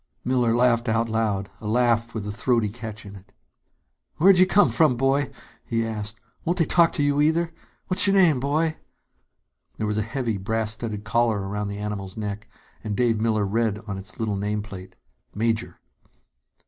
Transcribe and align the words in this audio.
Miller 0.25 0.51
laughed 0.55 0.89
out 0.89 1.09
loud, 1.09 1.51
a 1.59 1.67
laugh 1.67 2.15
with 2.15 2.25
a 2.25 2.31
throaty 2.31 2.69
catch 2.69 3.05
in 3.05 3.15
it. 3.15 3.31
"Where'd 4.17 4.39
you 4.39 4.47
come 4.47 4.69
from, 4.69 4.97
boy?" 4.97 5.29
he 5.63 5.85
asked. 5.85 6.19
"Won't 6.43 6.57
they 6.57 6.65
talk 6.65 6.91
to 6.93 7.03
you, 7.03 7.21
either? 7.21 7.53
What's 7.85 8.07
your 8.07 8.15
name, 8.15 8.39
boy?" 8.39 8.77
There 9.77 9.85
was 9.85 9.99
a 9.99 10.01
heavy, 10.01 10.37
brass 10.39 10.71
studded 10.71 11.03
collar 11.03 11.45
about 11.45 11.67
the 11.67 11.77
animal's 11.77 12.17
neck, 12.17 12.49
and 12.83 12.97
Dave 12.97 13.19
Miller 13.21 13.45
read 13.45 13.77
on 13.85 13.99
its 13.99 14.19
little 14.19 14.35
nameplate: 14.35 14.95
"Major." 15.35 15.79